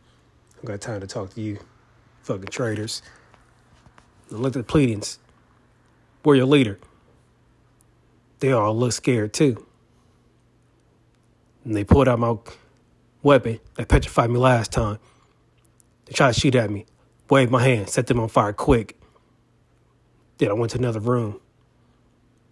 I 0.62 0.66
got 0.66 0.82
time 0.82 1.02
to 1.02 1.08
talk 1.08 1.34
to 1.34 1.42
you, 1.42 1.60
fucking 2.22 2.46
traitors. 2.46 3.02
And 4.30 4.40
look 4.40 4.56
at 4.56 4.66
the 4.66 4.74
Pleiadians. 4.74 5.18
We're 6.24 6.36
your 6.36 6.46
leader. 6.46 6.80
They 8.40 8.54
all 8.54 8.76
look 8.76 8.94
scared 8.94 9.34
too. 9.34 9.66
And 11.66 11.76
they 11.76 11.84
pulled 11.84 12.08
out 12.08 12.20
my 12.20 12.36
weapon 13.22 13.60
that 13.76 13.90
petrified 13.90 14.30
me 14.30 14.38
last 14.38 14.72
time. 14.72 15.00
They 16.06 16.14
tried 16.14 16.34
to 16.34 16.40
shoot 16.40 16.56
at 16.56 16.70
me 16.70 16.86
waved 17.34 17.52
my 17.52 17.64
hand, 17.64 17.90
set 17.90 18.06
them 18.06 18.20
on 18.20 18.28
fire 18.28 18.54
quick. 18.54 18.96
Then 20.38 20.50
I 20.50 20.54
went 20.54 20.72
to 20.72 20.78
another 20.78 21.00
room. 21.00 21.40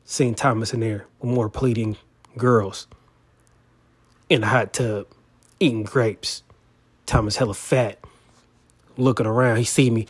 Seen 0.05 0.34
Thomas 0.34 0.74
in 0.74 0.79
there 0.79 1.05
with 1.20 1.29
more 1.29 1.51
Pleiadian 1.51 1.98
girls 2.36 2.88
in 4.27 4.43
a 4.43 4.48
hot 4.48 4.74
tub 4.74 5.05
eating 5.60 5.84
grapes. 5.84 6.41
Thomas 7.05 7.36
hella 7.36 7.53
fat, 7.53 8.00
looking 8.98 9.27
around. 9.27 9.58
He 9.58 9.63
see 9.63 9.91
me. 9.91 10.08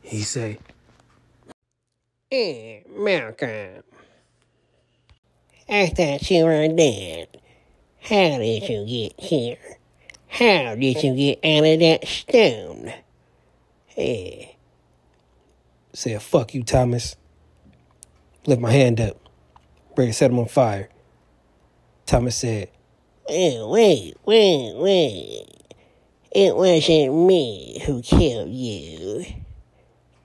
He 0.00 0.22
say, 0.22 0.58
Hey, 2.30 2.84
Malcolm. 2.96 3.82
I 5.68 5.88
thought 5.88 6.30
you 6.30 6.44
were 6.44 6.68
dead. 6.68 7.40
How 8.00 8.38
did 8.38 8.68
you 8.68 8.86
get 8.86 9.20
here? 9.20 9.58
How 10.38 10.74
did 10.74 11.02
you 11.02 11.14
get 11.14 11.38
out 11.42 11.64
of 11.64 11.80
that 11.80 12.06
stone? 12.06 12.92
Hey, 13.86 14.58
said, 15.94 16.20
fuck 16.20 16.52
you, 16.52 16.62
Thomas. 16.62 17.16
Lift 18.44 18.60
my 18.60 18.70
hand 18.70 19.00
up. 19.00 19.16
Ready 19.96 20.10
to 20.10 20.12
set 20.12 20.30
him 20.30 20.38
on 20.38 20.44
fire. 20.44 20.90
Thomas 22.04 22.36
said, 22.36 22.68
oh, 23.30 23.70
wait, 23.70 24.14
wait, 24.26 24.74
wait. 24.76 25.46
It 26.32 26.54
wasn't 26.54 27.14
me 27.14 27.82
who 27.86 28.02
killed 28.02 28.50
you. 28.50 29.24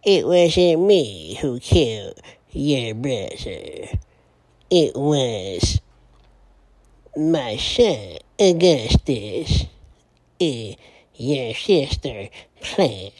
It 0.03 0.27
wasn't 0.27 0.82
me 0.88 1.38
who 1.39 1.58
killed 1.62 2.20
your 2.51 2.96
brother. 2.96 3.98
It 4.70 4.94
was 4.94 5.80
my 7.15 7.56
son, 7.56 8.18
Augustus. 8.38 9.68
Uh, 10.41 10.74
your 11.13 11.53
sister 11.53 12.29
planned. 12.62 13.12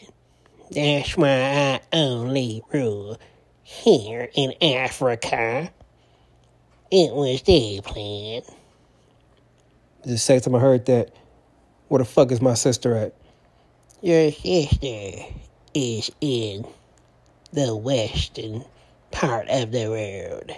That's 0.72 1.16
why 1.16 1.28
I 1.28 1.80
only 1.92 2.64
rule 2.72 3.16
here 3.62 4.28
in 4.34 4.54
Africa. 4.60 5.70
It 6.90 7.14
was 7.14 7.42
their 7.42 7.80
plan. 7.80 8.42
The 10.04 10.18
second 10.18 10.42
time 10.42 10.56
I 10.56 10.58
heard 10.58 10.86
that, 10.86 11.14
where 11.86 12.00
the 12.00 12.04
fuck 12.04 12.32
is 12.32 12.42
my 12.42 12.54
sister 12.54 12.96
at? 12.96 13.14
Your 14.00 14.32
sister 14.32 15.24
is 15.74 16.10
in 16.20 16.66
the 17.52 17.76
western 17.76 18.64
part 19.12 19.46
of 19.48 19.70
the 19.70 19.88
world. 19.88 20.50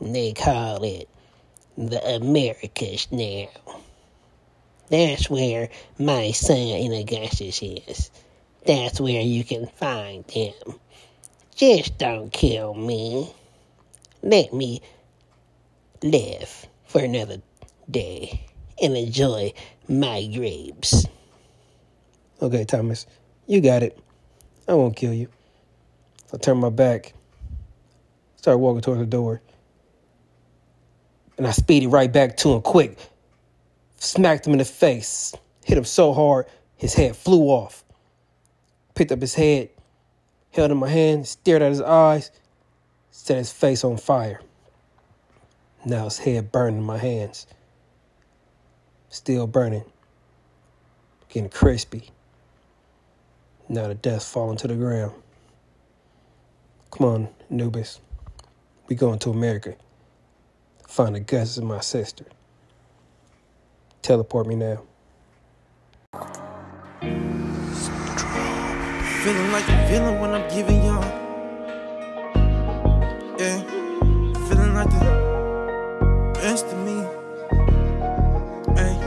They 0.00 0.32
call 0.32 0.84
it 0.84 1.08
the 1.76 2.00
Americas 2.14 3.08
now. 3.10 3.48
That's 4.90 5.30
where 5.30 5.68
my 5.98 6.32
son 6.32 6.56
in 6.56 6.92
Augustus 6.92 7.62
is. 7.62 8.10
That's 8.66 9.00
where 9.00 9.22
you 9.22 9.44
can 9.44 9.66
find 9.66 10.30
him. 10.30 10.54
Just 11.54 11.98
don't 11.98 12.32
kill 12.32 12.74
me. 12.74 13.32
Let 14.22 14.52
me 14.52 14.82
live 16.02 16.66
for 16.86 17.00
another 17.00 17.38
day 17.90 18.46
and 18.80 18.96
enjoy 18.96 19.52
my 19.88 20.26
grapes. 20.26 21.06
Okay, 22.40 22.64
Thomas, 22.64 23.06
you 23.46 23.60
got 23.60 23.82
it. 23.82 23.98
I 24.68 24.74
won't 24.74 24.96
kill 24.96 25.12
you. 25.12 25.28
I 26.32 26.38
turned 26.38 26.60
my 26.60 26.70
back, 26.70 27.12
started 28.36 28.58
walking 28.58 28.80
towards 28.80 29.00
the 29.00 29.06
door, 29.06 29.42
and 31.36 31.46
I 31.46 31.50
speeded 31.50 31.90
right 31.90 32.12
back 32.12 32.36
to 32.38 32.54
him 32.54 32.62
quick. 32.62 32.98
Smacked 34.02 34.48
him 34.48 34.54
in 34.54 34.58
the 34.58 34.64
face, 34.64 35.32
hit 35.64 35.78
him 35.78 35.84
so 35.84 36.12
hard 36.12 36.46
his 36.74 36.94
head 36.94 37.14
flew 37.14 37.44
off. 37.44 37.84
Picked 38.96 39.12
up 39.12 39.20
his 39.20 39.36
head, 39.36 39.68
held 40.50 40.72
in 40.72 40.76
my 40.78 40.88
hand, 40.88 41.28
stared 41.28 41.62
at 41.62 41.70
his 41.70 41.80
eyes, 41.80 42.32
set 43.12 43.36
his 43.36 43.52
face 43.52 43.84
on 43.84 43.96
fire. 43.96 44.40
Now 45.84 46.06
his 46.06 46.18
head 46.18 46.50
burned 46.50 46.78
in 46.78 46.82
my 46.82 46.98
hands. 46.98 47.46
Still 49.08 49.46
burning, 49.46 49.84
getting 51.28 51.48
crispy. 51.48 52.10
Now 53.68 53.86
the 53.86 53.94
dust 53.94 54.32
falling 54.32 54.56
to 54.58 54.66
the 54.66 54.74
ground. 54.74 55.12
Come 56.90 57.06
on, 57.06 57.28
Anubis. 57.52 58.00
We 58.88 58.96
going 58.96 59.20
to 59.20 59.30
America. 59.30 59.76
Find 60.88 61.14
the 61.14 61.20
guts 61.20 61.56
of 61.56 61.62
my 61.62 61.78
sister. 61.78 62.24
Teleport 64.02 64.48
me 64.48 64.56
now. 64.56 64.82
Feeling 69.22 69.52
like 69.52 69.64
villain 69.86 70.18
when 70.18 70.30
I'm 70.32 70.50
giving 70.50 70.82
y'all. 70.82 71.04
Yeah, 73.38 73.62
feeling 74.48 74.74
like 74.74 74.90
the 74.90 76.34
best 76.34 76.66
of 76.66 76.78
me. 76.78 76.98
Hey, 78.74 78.98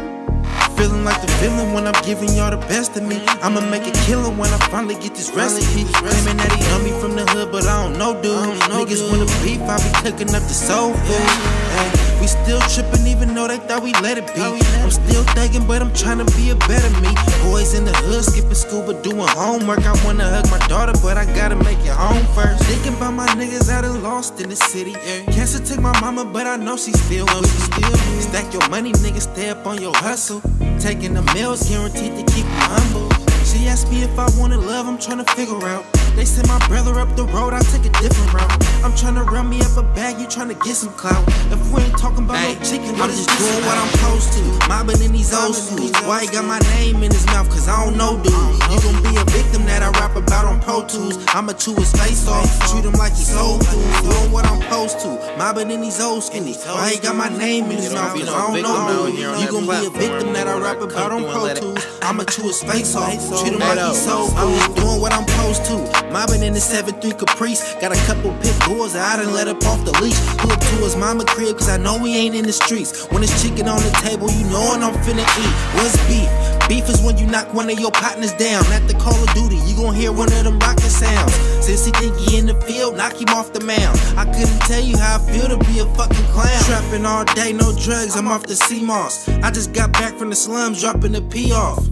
feeling 0.77 1.03
like 1.03 1.19
the 1.21 1.27
when 1.73 1.87
I'm 1.87 2.05
giving 2.05 2.29
y'all 2.29 2.51
the 2.51 2.65
best 2.67 2.95
of 2.95 3.03
me. 3.03 3.21
I'ma 3.43 3.59
make 3.69 3.83
killer 4.05 4.29
when 4.29 4.49
I 4.49 4.57
finally 4.71 4.95
get 4.95 5.13
this 5.13 5.29
recipe. 5.35 5.83
Claiming 5.91 6.37
that 6.37 6.53
he 6.53 6.61
know 6.69 6.79
me 6.85 6.97
from 7.01 7.17
the 7.17 7.29
hood, 7.33 7.51
but 7.51 7.67
I 7.67 7.83
don't 7.83 7.99
know, 7.99 8.13
dude. 8.21 8.31
Niggas 8.71 9.11
wanna 9.11 9.25
beef, 9.43 9.59
I 9.59 9.75
be 9.75 10.09
cooking 10.09 10.33
up 10.33 10.43
the 10.43 10.53
soul 10.53 10.93
food. 10.93 12.04
We 12.19 12.27
still 12.27 12.59
tripping 12.73 13.07
even 13.07 13.33
though 13.33 13.47
they 13.47 13.57
thought 13.57 13.83
we 13.83 13.93
let 14.01 14.17
it 14.17 14.27
be. 14.33 14.41
I'm 14.41 14.91
still 14.91 15.23
thinking, 15.35 15.65
but 15.67 15.81
I'm 15.81 15.93
trying 15.93 16.19
to 16.19 16.27
be 16.35 16.49
a 16.49 16.55
better 16.67 16.89
me. 17.01 17.11
Boys 17.49 17.73
in 17.73 17.85
the 17.85 17.93
hood, 18.05 18.23
skipping 18.23 18.53
school, 18.55 18.83
but 18.85 19.03
doing 19.03 19.27
homework. 19.27 19.85
I 19.85 19.93
wanna 20.05 20.27
hug 20.27 20.49
my 20.49 20.59
daughter, 20.67 20.93
but 21.01 21.17
I 21.17 21.25
gotta 21.35 21.55
make 21.55 21.79
it 21.79 21.95
home 21.95 22.25
first. 22.35 22.63
Thinking 22.63 22.95
about 22.95 23.13
my 23.13 23.27
niggas 23.39 23.69
out 23.69 23.85
and 23.85 24.01
lost 24.03 24.41
in 24.41 24.49
the 24.49 24.55
city. 24.55 24.91
Yeah. 24.91 25.25
Cancer 25.31 25.63
took 25.63 25.79
my 25.79 25.97
mama, 26.01 26.25
but 26.25 26.47
I 26.47 26.55
know 26.55 26.77
she 26.77 26.91
still 26.91 27.25
with 27.25 27.69
me. 27.77 28.21
Stack 28.21 28.53
your 28.53 28.67
money, 28.69 28.91
niggas, 28.93 29.33
stay 29.33 29.49
up 29.49 29.65
on 29.65 29.81
your 29.81 29.95
hustle. 29.95 30.41
Taking 30.79 31.13
the 31.13 31.23
meals, 31.33 31.69
guaranteed 31.69 32.15
to 32.15 32.33
keep 32.33 32.45
you 32.45 32.65
humble. 32.71 33.09
She 33.43 33.67
asked 33.67 33.91
me 33.91 34.03
if 34.03 34.17
I 34.17 34.27
wanted 34.39 34.59
love, 34.59 34.87
I'm 34.87 34.97
trying 34.97 35.23
to 35.23 35.31
figure 35.33 35.63
out. 35.67 35.85
They 36.15 36.23
send 36.23 36.47
my 36.47 36.59
brother 36.67 36.97
up 36.97 37.13
the 37.17 37.25
road, 37.25 37.53
I 37.53 37.59
take 37.59 37.83
a 37.83 37.93
different 37.99 38.31
route. 38.33 38.55
I'm 38.85 38.95
trying 38.95 39.15
to 39.15 39.23
run 39.23 39.49
me 39.49 39.59
up 39.59 39.75
a 39.75 39.83
bag, 39.83 40.17
you 40.17 40.27
trying 40.27 40.47
to 40.47 40.55
get 40.55 40.75
some 40.75 40.93
clout. 40.93 41.27
If 41.51 41.59
we 41.73 41.81
ain't 41.81 41.97
talking 41.97 42.23
about 42.23 42.39
no 42.39 42.55
chicken, 42.63 42.95
I'm 42.95 43.11
just 43.11 43.27
doing 43.35 43.61
what 43.67 43.75
I'm 43.75 43.89
supposed 43.99 44.31
to. 44.39 44.69
Mobbing 44.69 45.01
in 45.03 45.11
these 45.11 45.33
old 45.33 45.55
schools. 45.55 45.91
Why 46.07 46.23
he 46.23 46.27
got 46.31 46.45
my 46.45 46.59
name 46.79 47.03
in 47.03 47.11
his 47.11 47.25
mouth? 47.27 47.49
Cause 47.49 47.67
I 47.67 47.83
don't 47.83 47.97
know, 47.97 48.15
dude. 48.23 48.31
You 48.31 48.79
gon' 48.79 49.03
be 49.03 49.11
a 49.19 49.25
victim 49.27 49.65
that 49.65 49.83
I 49.83 49.91
rap 49.99 50.15
about 50.15 50.45
on 50.45 50.61
Pro 50.61 50.87
Tools. 50.87 51.19
I'ma 51.35 51.51
chew 51.51 51.75
his 51.75 51.91
face 51.91 52.27
off, 52.29 52.47
treat 52.71 52.85
him 52.85 52.93
like 52.93 53.11
he's 53.11 53.27
soul 53.27 53.59
food. 53.59 53.83
Doing 54.07 54.31
what 54.31 54.45
I'm 54.45 54.61
supposed 54.61 54.99
to. 55.01 55.19
Mobbing 55.37 55.69
in 55.69 55.81
these 55.81 55.99
old 55.99 56.23
schools. 56.23 56.63
Why 56.63 56.91
he 56.91 56.99
got 56.99 57.17
my 57.17 57.27
name 57.27 57.65
in 57.65 57.77
his 57.77 57.93
mouth? 57.93 58.15
Cause 58.15 58.29
I 58.29 58.39
don't 58.53 58.61
know, 58.63 59.11
dude. 59.11 59.19
You 59.41 59.51
gon' 59.51 59.67
be 59.67 59.85
a 59.85 59.89
victim 59.89 60.31
that 60.31 60.47
I 60.47 60.57
rap 60.59 60.79
about 60.79 61.11
on 61.11 61.23
Pro 61.27 61.53
Tools. 61.53 61.85
I'ma 62.01 62.23
chew 62.23 62.43
his 62.43 62.63
face 62.63 62.95
off, 62.95 63.19
treat 63.41 63.51
him 63.51 63.59
like 63.59 63.79
he's 63.79 64.05
soul 64.05 64.27
food. 64.31 64.75
Doing 64.75 65.01
what 65.01 65.11
I'm 65.11 65.27
supposed 65.27 65.65
to. 65.65 66.04
Mobbing 66.11 66.43
in 66.43 66.53
the 66.53 66.59
7-3 66.59 67.17
Caprice. 67.17 67.75
Got 67.81 67.91
a 67.91 67.99
couple 68.05 68.31
pit 68.41 68.55
bulls 68.65 68.93
that 68.93 69.19
I 69.19 69.23
done 69.23 69.33
let 69.33 69.47
up 69.47 69.63
off 69.65 69.83
the 69.85 69.91
leash. 70.01 70.19
Pull 70.37 70.51
up 70.51 70.59
to 70.59 70.75
his 70.83 70.95
mama 70.95 71.25
crib, 71.25 71.57
cause 71.57 71.69
I 71.69 71.77
know 71.77 71.97
we 72.01 72.15
ain't 72.15 72.35
in 72.35 72.45
the 72.45 72.53
streets. 72.53 73.05
When 73.11 73.23
it's 73.23 73.41
chicken 73.41 73.67
on 73.67 73.81
the 73.81 73.91
table, 74.01 74.29
you 74.31 74.43
knowin' 74.49 74.83
I'm 74.83 74.93
finna 75.03 75.25
eat. 75.25 75.53
What's 75.75 75.97
beef? 76.07 76.29
Beef 76.67 76.89
is 76.89 77.01
when 77.01 77.17
you 77.17 77.27
knock 77.27 77.53
one 77.53 77.69
of 77.69 77.79
your 77.79 77.91
partners 77.91 78.33
down. 78.33 78.65
At 78.73 78.87
the 78.87 78.95
Call 78.95 79.15
of 79.21 79.31
Duty, 79.33 79.57
you 79.67 79.75
gon' 79.75 79.93
hear 79.93 80.11
one 80.11 80.31
of 80.31 80.43
them 80.43 80.59
rocket 80.59 80.89
sounds. 80.89 81.33
Since 81.65 81.85
he 81.85 81.91
think 81.91 82.15
he 82.17 82.37
in 82.37 82.45
the 82.45 82.59
field, 82.61 82.97
knock 82.97 83.13
him 83.13 83.29
off 83.29 83.53
the 83.53 83.61
mound. 83.61 83.99
I 84.17 84.25
couldn't 84.25 84.61
tell 84.61 84.81
you 84.81 84.97
how 84.97 85.17
I 85.17 85.19
feel 85.31 85.47
to 85.47 85.57
be 85.65 85.79
a 85.79 85.85
fucking 85.95 86.25
clown. 86.33 86.63
Trapping 86.65 87.05
all 87.05 87.25
day, 87.35 87.53
no 87.53 87.75
drugs, 87.77 88.15
I'm 88.15 88.27
off 88.27 88.43
the 88.43 88.53
CMOS. 88.53 89.43
I 89.43 89.51
just 89.51 89.73
got 89.73 89.91
back 89.93 90.15
from 90.15 90.29
the 90.29 90.35
slums, 90.35 90.81
dropping 90.81 91.11
the 91.11 91.21
P 91.21 91.51
off. 91.51 91.83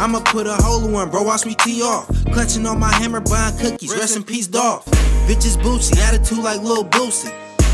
I'ma 0.00 0.20
put 0.20 0.46
a 0.46 0.54
hole 0.54 0.86
in 0.86 0.92
one, 0.92 1.10
bro. 1.10 1.22
Watch 1.22 1.44
me 1.44 1.54
tee 1.54 1.82
off. 1.82 2.08
Clutching 2.32 2.64
on 2.64 2.78
my 2.78 2.90
hammer, 2.90 3.20
buying 3.20 3.54
cookies. 3.58 3.92
Rest 3.92 4.16
in 4.16 4.24
peace, 4.24 4.46
Dolph. 4.46 4.86
Bitches 5.28 5.58
Bootsy, 5.58 5.98
attitude 5.98 6.38
like 6.38 6.62
Lil 6.62 6.86
Boosie. 6.86 7.30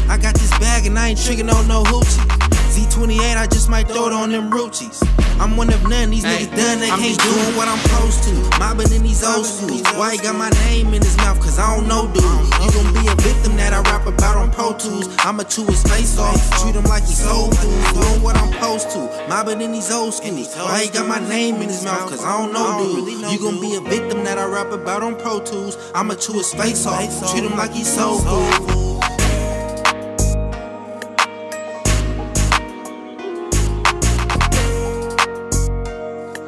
I 0.09 0.19
got 0.19 0.35
this 0.35 0.51
bag 0.59 0.87
and 0.87 0.99
I 0.99 1.11
ain't 1.11 1.23
tricking 1.25 1.49
on 1.49 1.69
no 1.69 1.85
hoochie. 1.85 2.56
Z28, 2.77 3.37
I 3.39 3.47
just 3.47 3.71
might 3.71 3.89
throw 3.89 4.07
it 4.09 4.13
on 4.13 4.31
them 4.31 4.51
Ruchis. 4.51 5.01
I'm 5.41 5.57
one 5.57 5.73
of 5.73 5.83
none, 5.89 6.11
these 6.11 6.25
niggas 6.25 6.55
done, 6.55 6.81
they 6.81 6.91
I'm 6.91 7.01
can't 7.01 7.19
doing 7.19 7.57
what 7.57 7.69
I'm 7.69 7.79
supposed 7.89 8.25
to. 8.25 8.35
Mobbing 8.61 8.93
in 8.93 9.03
these 9.03 9.25
old 9.25 9.47
schools. 9.47 9.81
Why 9.97 10.13
he 10.13 10.19
got 10.19 10.37
my 10.37 10.51
name 10.69 10.93
in 10.93 11.01
his 11.01 11.17
mouth? 11.17 11.41
Cause 11.41 11.59
I 11.59 11.75
don't 11.75 11.89
know, 11.89 12.05
dude. 12.13 12.23
You 12.23 12.69
gon' 12.77 12.93
be 12.93 13.09
a 13.09 13.17
victim 13.17 13.57
that 13.57 13.73
I 13.73 13.81
rap 13.81 14.07
about 14.07 14.37
on 14.37 14.51
Pro 14.51 14.77
Tools. 14.77 15.09
I'ma 15.21 15.45
chew 15.45 15.65
his 15.65 15.83
face 15.85 16.19
off, 16.19 16.37
treat 16.61 16.75
him 16.75 16.85
like 16.85 17.05
he's 17.05 17.25
soul 17.25 17.51
food. 17.51 17.95
Doing 17.97 18.23
what 18.23 18.37
I'm 18.37 18.53
supposed 18.53 18.91
to. 18.91 19.09
Mobbing 19.29 19.63
in 19.63 19.73
these 19.73 19.91
old 19.91 20.13
schools. 20.13 20.55
Why 20.57 20.85
he 20.85 20.91
got 20.91 21.09
my 21.09 21.21
name 21.29 21.57
in 21.57 21.69
his 21.69 21.83
mouth? 21.83 22.11
Cause 22.11 22.23
I 22.23 22.37
don't 22.37 22.53
know, 22.53 22.85
dude. 22.85 23.33
You 23.33 23.39
gon' 23.41 23.59
be 23.59 23.77
a 23.77 23.81
victim 23.81 24.23
that 24.25 24.37
I 24.37 24.45
rap 24.45 24.71
about 24.73 25.03
on 25.03 25.17
Pro 25.17 25.41
Tools. 25.41 25.79
I'ma 25.95 26.15
chew 26.15 26.35
his 26.35 26.53
face 26.53 26.85
off, 26.85 27.33
treat 27.33 27.45
him 27.45 27.57
like 27.57 27.73
he's 27.73 27.89
soul 27.89 28.19
food. 28.21 28.86